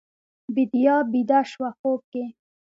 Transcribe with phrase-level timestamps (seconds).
[0.53, 2.23] بیدیا بیده شوه خوب کې